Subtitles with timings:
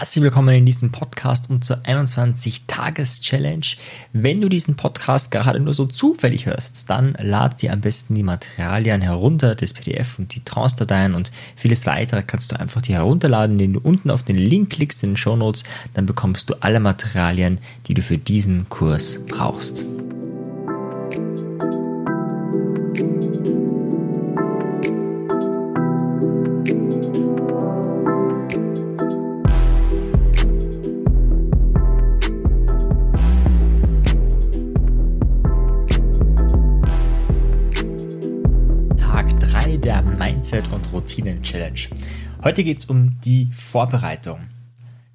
[0.00, 3.66] Herzlich willkommen in diesem Podcast und zur 21-Tages-Challenge.
[4.14, 8.22] Wenn du diesen Podcast gerade nur so zufällig hörst, dann lad dir am besten die
[8.22, 13.60] Materialien herunter, das PDF und die Trance-Dateien und vieles weitere kannst du einfach dir herunterladen,
[13.60, 15.64] indem du unten auf den Link klickst in den Show Notes.
[15.92, 19.84] Dann bekommst du alle Materialien, die du für diesen Kurs brauchst.
[40.20, 41.80] Mindset- und Routinen-Challenge.
[42.44, 44.40] Heute geht es um die Vorbereitung.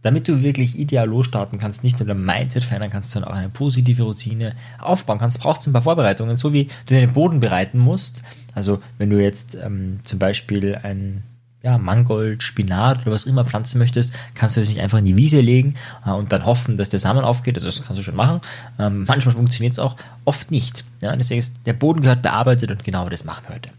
[0.01, 3.49] Damit du wirklich ideal losstarten kannst, nicht nur dein Mindset verändern kannst, sondern auch eine
[3.49, 7.77] positive Routine aufbauen kannst, braucht es ein paar Vorbereitungen, so wie du den Boden bereiten
[7.77, 8.23] musst.
[8.55, 11.21] Also wenn du jetzt ähm, zum Beispiel ein
[11.65, 15.17] ja, Mangold, Spinat oder was immer pflanzen möchtest, kannst du das nicht einfach in die
[15.17, 15.73] Wiese legen
[16.05, 17.55] äh, und dann hoffen, dass der Samen aufgeht.
[17.55, 18.39] Also das kannst du schon machen.
[18.77, 19.95] Ähm, manchmal funktioniert es auch,
[20.25, 20.85] oft nicht.
[21.01, 23.71] Ja, deswegen ist der Boden gehört bearbeitet und genau das machen wir heute.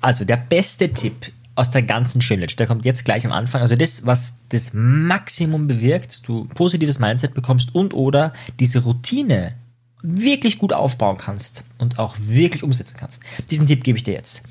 [0.00, 3.62] Also der beste Tipp aus der ganzen Challenge, der kommt jetzt gleich am Anfang.
[3.62, 9.54] Also das, was das Maximum bewirkt, du positives Mindset bekommst und oder diese Routine
[10.02, 13.22] wirklich gut aufbauen kannst und auch wirklich umsetzen kannst.
[13.50, 14.42] Diesen Tipp gebe ich dir jetzt.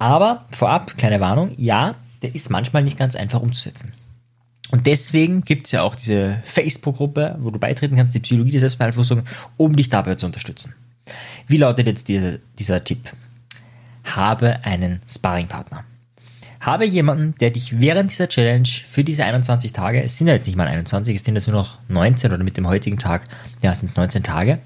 [0.00, 3.92] Aber vorab, kleine Warnung, ja, der ist manchmal nicht ganz einfach umzusetzen.
[4.70, 8.60] Und deswegen gibt es ja auch diese Facebook-Gruppe, wo du beitreten kannst, die Psychologie der
[8.60, 9.22] Selbstbeeinflussung,
[9.56, 10.74] um dich dabei zu unterstützen.
[11.46, 13.10] Wie lautet jetzt dieser, dieser Tipp?
[14.14, 15.84] habe einen Sparringpartner.
[16.60, 20.46] Habe jemanden, der dich während dieser Challenge für diese 21 Tage, es sind ja jetzt
[20.46, 23.24] nicht mal 21, es sind jetzt nur noch 19 oder mit dem heutigen Tag,
[23.62, 24.58] ja, es sind 19 Tage,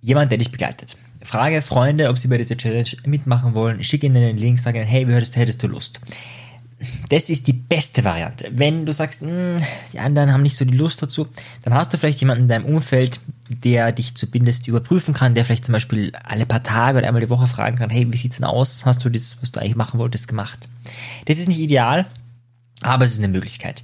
[0.00, 0.96] jemand, der dich begleitet.
[1.22, 4.86] Frage Freunde, ob sie bei dieser Challenge mitmachen wollen, schicke ihnen den Link, sage ihnen,
[4.86, 6.00] hey, wie hättest du Lust?
[7.08, 8.50] Das ist die beste Variante.
[8.52, 9.60] Wenn du sagst, hm,
[9.92, 11.26] die anderen haben nicht so die Lust dazu,
[11.62, 15.64] dann hast du vielleicht jemanden in deinem Umfeld, der dich zumindest überprüfen kann, der vielleicht
[15.64, 18.44] zum Beispiel alle paar Tage oder einmal die Woche fragen kann, hey, wie sieht's denn
[18.44, 18.86] aus?
[18.86, 20.68] Hast du das, was du eigentlich machen wolltest, gemacht?
[21.24, 22.06] Das ist nicht ideal,
[22.80, 23.82] aber es ist eine Möglichkeit.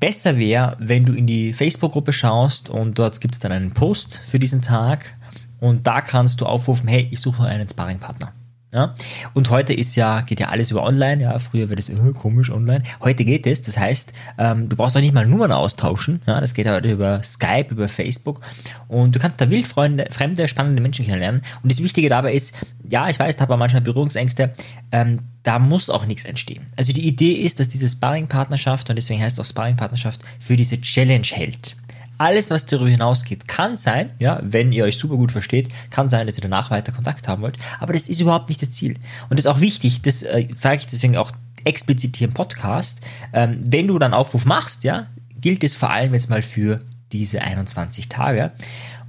[0.00, 4.20] Besser wäre, wenn du in die Facebook-Gruppe schaust und dort gibt es dann einen Post
[4.26, 5.14] für diesen Tag
[5.60, 8.32] und da kannst du aufrufen, hey, ich suche einen Sparringpartner.
[8.74, 8.94] Ja?
[9.32, 11.22] Und heute ist ja, geht ja alles über online.
[11.22, 12.82] Ja, früher wäre das äh, komisch online.
[13.00, 13.62] Heute geht es.
[13.62, 16.20] Das heißt, ähm, du brauchst auch nicht mal Nummern austauschen.
[16.26, 18.40] Ja, das geht heute über Skype, über Facebook.
[18.88, 21.42] Und du kannst da wildfreunde, fremde, spannende Menschen kennenlernen.
[21.62, 22.54] Und das Wichtige dabei ist,
[22.90, 24.52] ja, ich weiß, da habe manchmal Berührungsängste.
[24.90, 26.66] Ähm, da muss auch nichts entstehen.
[26.76, 30.80] Also die Idee ist, dass diese Sparring-Partnerschaft, und deswegen heißt es auch Sparring-Partnerschaft, für diese
[30.80, 31.76] Challenge hält.
[32.18, 36.26] Alles, was darüber hinausgeht, kann sein, ja, wenn ihr euch super gut versteht, kann sein,
[36.26, 37.56] dass ihr danach weiter Kontakt haben wollt.
[37.80, 38.94] Aber das ist überhaupt nicht das Ziel.
[39.28, 41.32] Und das ist auch wichtig, das äh, ich deswegen auch
[41.64, 43.00] explizit hier im Podcast.
[43.32, 45.04] Ähm, wenn du dann Aufruf machst, ja,
[45.40, 46.80] gilt es vor allem jetzt mal für
[47.12, 48.52] diese 21 Tage.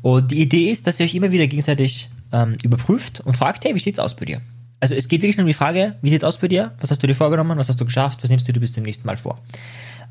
[0.02, 3.76] Und die Idee ist, dass ihr euch immer wieder gegenseitig ähm, überprüft und fragt, hey,
[3.76, 4.42] wie sieht's aus bei dir?
[4.80, 6.74] Also es geht wirklich nur um die Frage, wie sieht's aus bei dir?
[6.80, 7.58] Was hast du dir vorgenommen?
[7.58, 8.22] Was hast du geschafft?
[8.22, 9.40] Was nimmst du dir bis zum nächsten Mal vor?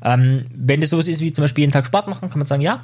[0.05, 2.61] Ähm, wenn das sowas ist wie zum Beispiel jeden Tag Sport machen, kann man sagen,
[2.61, 2.79] ja,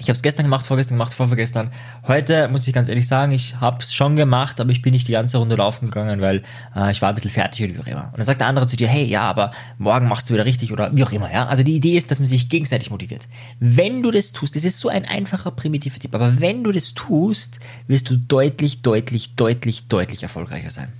[0.00, 1.70] ich habe es gestern gemacht, vorgestern gemacht, vorvergestern.
[2.06, 5.08] Heute muss ich ganz ehrlich sagen, ich habe es schon gemacht, aber ich bin nicht
[5.08, 6.42] die ganze Runde laufen gegangen, weil
[6.76, 8.04] äh, ich war ein bisschen fertig oder wie auch immer.
[8.12, 10.72] Und dann sagt der andere zu dir, hey, ja, aber morgen machst du wieder richtig
[10.72, 11.32] oder wie auch immer.
[11.32, 13.28] Ja, also die Idee ist, dass man sich gegenseitig motiviert.
[13.58, 16.94] Wenn du das tust, das ist so ein einfacher primitiver Tipp, aber wenn du das
[16.94, 17.58] tust,
[17.88, 20.92] wirst du deutlich, deutlich, deutlich, deutlich erfolgreicher sein.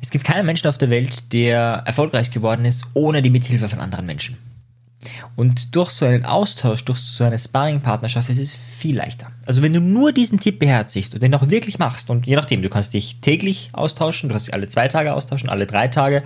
[0.00, 3.80] Es gibt keinen Menschen auf der Welt, der erfolgreich geworden ist, ohne die Mithilfe von
[3.80, 4.38] anderen Menschen.
[5.34, 9.28] Und durch so einen Austausch, durch so eine Sparring-Partnerschaft ist es viel leichter.
[9.46, 12.60] Also wenn du nur diesen Tipp beherzigst und den auch wirklich machst und je nachdem,
[12.60, 16.22] du kannst dich täglich austauschen, du kannst dich alle zwei Tage austauschen, alle drei Tage,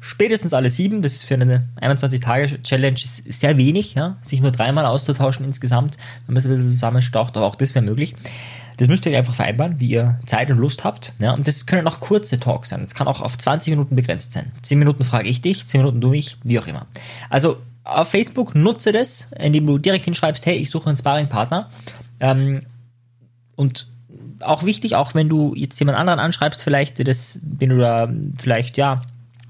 [0.00, 5.46] spätestens alle sieben, das ist für eine 21-Tage-Challenge sehr wenig, ja, sich nur dreimal auszutauschen
[5.46, 5.96] insgesamt,
[6.26, 8.14] wenn man es ein bisschen zusammenstaucht, aber auch das wäre möglich.
[8.78, 11.12] Das müsst ihr einfach vereinbaren, wie ihr Zeit und Lust habt.
[11.18, 12.80] Ja, und das können auch kurze Talks sein.
[12.82, 14.52] Das kann auch auf 20 Minuten begrenzt sein.
[14.62, 16.86] 10 Minuten frage ich dich, 10 Minuten du mich, wie auch immer.
[17.28, 21.68] Also auf Facebook nutze das, indem du direkt hinschreibst, hey, ich suche einen Sparringpartner.
[22.20, 22.60] Ähm,
[23.56, 23.88] und
[24.40, 28.08] auch wichtig, auch wenn du jetzt jemand anderen anschreibst, vielleicht, das, den du da
[28.38, 29.02] vielleicht, ja,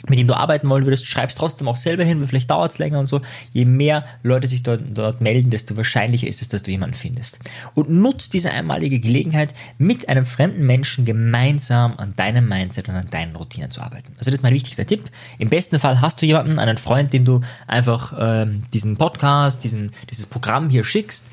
[0.06, 2.78] mit dem du arbeiten wollen würdest, schreibst trotzdem auch selber hin, weil vielleicht dauert es
[2.78, 3.20] länger und so.
[3.52, 7.40] Je mehr Leute sich dort, dort melden, desto wahrscheinlicher ist es, dass du jemanden findest.
[7.74, 13.10] Und nutzt diese einmalige Gelegenheit, mit einem fremden Menschen gemeinsam an deinem Mindset und an
[13.10, 14.12] deinen Routinen zu arbeiten.
[14.18, 15.10] Also das ist mein wichtigster Tipp.
[15.38, 19.90] Im besten Fall hast du jemanden, einen Freund, dem du einfach ähm, diesen Podcast, diesen,
[20.10, 21.26] dieses Programm hier schickst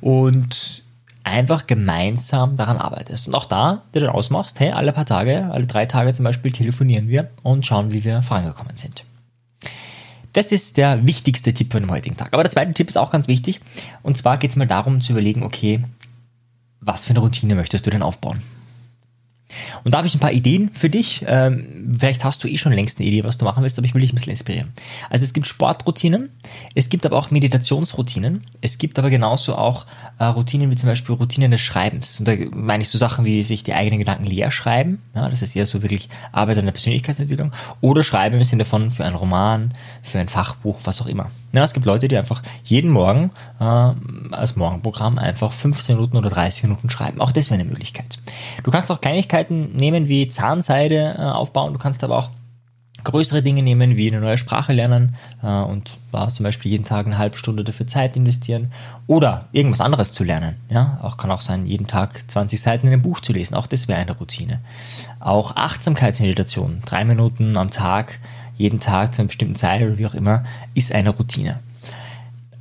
[0.00, 0.84] und
[1.24, 3.28] einfach gemeinsam daran arbeitest.
[3.28, 6.52] Und auch da, dir dann ausmachst, hey, alle paar Tage, alle drei Tage zum Beispiel
[6.52, 9.04] telefonieren wir und schauen, wie wir vorangekommen sind.
[10.32, 12.32] Das ist der wichtigste Tipp für den heutigen Tag.
[12.32, 13.60] Aber der zweite Tipp ist auch ganz wichtig.
[14.02, 15.82] Und zwar geht es mal darum zu überlegen, okay,
[16.80, 18.42] was für eine Routine möchtest du denn aufbauen?
[19.84, 21.24] Und da habe ich ein paar Ideen für dich.
[21.26, 23.94] Ähm, vielleicht hast du eh schon längst eine Idee, was du machen willst, aber ich
[23.94, 24.72] will dich ein bisschen inspirieren.
[25.08, 26.30] Also es gibt Sportroutinen,
[26.74, 29.86] es gibt aber auch Meditationsroutinen, es gibt aber genauso auch
[30.18, 32.18] äh, Routinen wie zum Beispiel Routinen des Schreibens.
[32.18, 35.42] Und da meine ich so Sachen wie sich die eigenen Gedanken leer schreiben, ja, das
[35.42, 39.16] ist eher so wirklich Arbeit an der Persönlichkeitsentwicklung, oder Schreiben im Sinne von für einen
[39.16, 41.30] Roman, für ein Fachbuch, was auch immer.
[41.52, 46.30] Ja, es gibt Leute, die einfach jeden Morgen äh, als Morgenprogramm einfach 15 Minuten oder
[46.30, 47.20] 30 Minuten schreiben.
[47.20, 48.18] Auch das wäre eine Möglichkeit.
[48.62, 52.30] Du kannst auch Kleinigkeiten nehmen wie Zahnseide äh, aufbauen, du kannst aber auch
[53.04, 57.06] größere Dinge nehmen, wie eine neue Sprache lernen äh, und da zum Beispiel jeden Tag
[57.06, 58.72] eine halbe Stunde dafür Zeit investieren
[59.06, 60.56] oder irgendwas anderes zu lernen.
[60.68, 63.54] Ja, auch kann auch sein, jeden Tag 20 Seiten in einem Buch zu lesen.
[63.54, 64.60] Auch das wäre eine Routine.
[65.18, 68.20] Auch Achtsamkeitsmeditation, drei Minuten am Tag
[68.60, 71.60] jeden Tag zu einer bestimmten Zeit oder wie auch immer, ist eine Routine.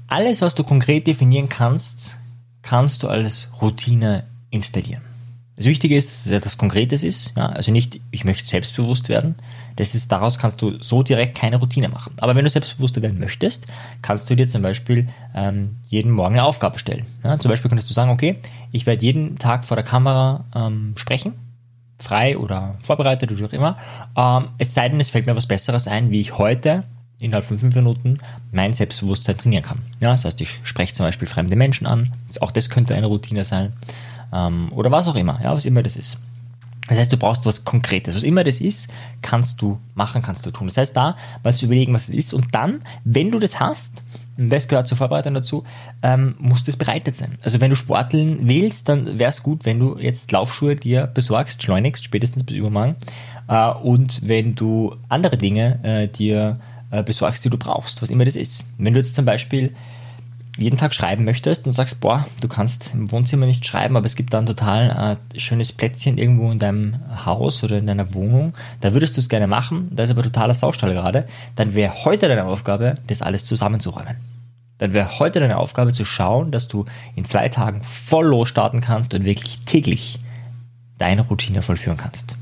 [0.08, 2.18] Alles, was du konkret definieren kannst,
[2.62, 5.02] kannst du als Routine installieren.
[5.56, 7.34] Das Wichtige ist, dass es etwas Konkretes ist.
[7.36, 7.48] Ja?
[7.48, 9.36] Also nicht, ich möchte selbstbewusst werden.
[9.76, 12.14] Das ist, daraus kannst du so direkt keine Routine machen.
[12.22, 13.68] Aber wenn du selbstbewusster werden möchtest,
[14.02, 17.06] kannst du dir zum Beispiel ähm, jeden Morgen eine Aufgabe stellen.
[17.26, 17.38] Ja?
[17.38, 18.38] Zum Beispiel könntest du sagen, okay,
[18.72, 21.34] ich werde jeden Tag vor der Kamera ähm, sprechen
[22.00, 23.78] frei oder vorbereitet oder wie auch immer.
[24.16, 26.84] Ähm, es sei denn, es fällt mir was Besseres ein, wie ich heute
[27.20, 28.16] innerhalb von fünf Minuten
[28.52, 29.80] mein Selbstbewusstsein trainieren kann.
[30.00, 32.12] Ja, das heißt, ich spreche zum Beispiel fremde Menschen an.
[32.40, 33.74] Auch das könnte eine Routine sein.
[34.34, 36.18] Ähm, oder was auch immer, ja, was immer das ist.
[36.90, 38.16] Das heißt, du brauchst was Konkretes.
[38.16, 38.90] Was immer das ist,
[39.22, 40.68] kannst du machen, kannst du tun.
[40.68, 42.34] Das heißt, da mal zu überlegen, was es ist.
[42.34, 44.04] Und dann, wenn du das hast,
[44.38, 45.64] und das gehört zur Vorbereitung dazu,
[46.02, 47.38] ähm, muss das bereitet sein.
[47.42, 51.62] Also wenn du Sporteln willst, dann wäre es gut, wenn du jetzt Laufschuhe dir besorgst,
[51.62, 52.96] schleunigst, spätestens bis übermorgen.
[53.48, 56.60] Äh, und wenn du andere Dinge äh, dir
[56.92, 58.66] äh, besorgst, die du brauchst, was immer das ist.
[58.78, 59.76] Wenn du jetzt zum Beispiel
[60.60, 64.16] jeden Tag schreiben möchtest und sagst, boah, du kannst im Wohnzimmer nicht schreiben, aber es
[64.16, 68.54] gibt da ein total äh, schönes Plätzchen irgendwo in deinem Haus oder in deiner Wohnung,
[68.82, 72.28] da würdest du es gerne machen, da ist aber totaler Saustall gerade, dann wäre heute
[72.28, 74.16] deine Aufgabe, das alles zusammenzuräumen.
[74.78, 76.86] Dann wäre heute deine Aufgabe zu schauen, dass du
[77.16, 80.20] in zwei Tagen voll losstarten kannst und wirklich täglich
[80.98, 82.36] deine Routine vollführen kannst.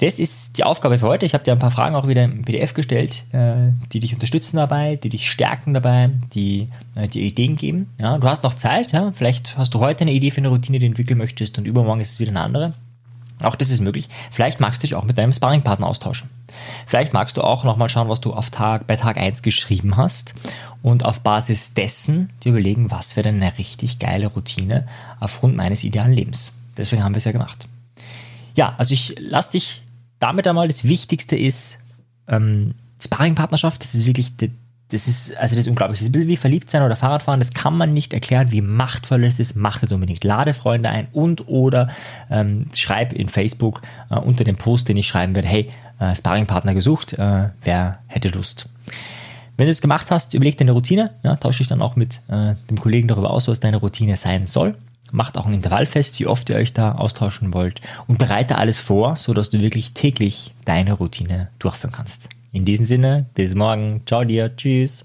[0.00, 1.26] Das ist die Aufgabe für heute.
[1.26, 4.56] Ich habe dir ein paar Fragen auch wieder im PDF gestellt, äh, die dich unterstützen
[4.56, 7.90] dabei, die dich stärken dabei, die äh, dir Ideen geben.
[8.00, 9.12] Ja, du hast noch Zeit, ja?
[9.12, 12.00] vielleicht hast du heute eine Idee für eine Routine, die du entwickeln möchtest und übermorgen
[12.00, 12.74] ist es wieder eine andere.
[13.42, 14.08] Auch das ist möglich.
[14.30, 16.30] Vielleicht magst du dich auch mit deinem Sparringpartner austauschen.
[16.86, 20.34] Vielleicht magst du auch nochmal schauen, was du auf Tag, bei Tag 1 geschrieben hast
[20.82, 24.86] und auf Basis dessen dir überlegen, was wäre denn eine richtig geile Routine
[25.20, 26.54] aufgrund meines idealen Lebens.
[26.78, 27.66] Deswegen haben wir es ja gemacht.
[28.56, 29.82] Ja, also ich lasse dich
[30.20, 31.78] damit einmal das Wichtigste ist,
[32.28, 34.32] ähm, Sparringpartnerschaft, das ist wirklich,
[34.90, 36.00] das ist, also das ist unglaublich.
[36.00, 39.40] Das ist wie verliebt sein oder Fahrradfahren, das kann man nicht erklären, wie machtvoll es
[39.40, 39.56] ist.
[39.56, 40.22] Macht es unbedingt.
[40.22, 41.88] Lade Freunde ein und oder
[42.30, 43.80] ähm, schreib in Facebook
[44.10, 48.28] äh, unter dem Post, den ich schreiben werde, hey, äh, Sparringpartner gesucht, äh, wer hätte
[48.28, 48.68] Lust.
[49.56, 52.54] Wenn du es gemacht hast, überleg deine Routine, ja, tausche dich dann auch mit äh,
[52.70, 54.76] dem Kollegen darüber aus, was deine Routine sein soll.
[55.12, 58.78] Macht auch ein Intervall fest, wie oft ihr euch da austauschen wollt und bereite alles
[58.78, 62.28] vor, sodass du wirklich täglich deine Routine durchführen kannst.
[62.52, 64.02] In diesem Sinne, bis morgen.
[64.06, 64.54] Ciao dir.
[64.56, 65.04] Tschüss.